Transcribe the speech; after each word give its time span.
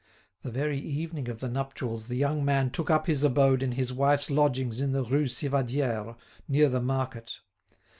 The 0.41 0.49
very 0.49 0.79
evening 0.79 1.29
of 1.29 1.41
the 1.41 1.47
nuptials 1.47 2.07
the 2.07 2.15
young 2.15 2.43
man 2.43 2.71
took 2.71 2.89
up 2.89 3.05
his 3.05 3.23
abode 3.23 3.61
in 3.61 3.73
his 3.73 3.93
wife's 3.93 4.31
lodgings 4.31 4.81
in 4.81 4.93
the 4.93 5.03
Rue 5.03 5.25
Civadière, 5.27 6.15
near 6.47 6.69
the 6.69 6.81
market. 6.81 7.39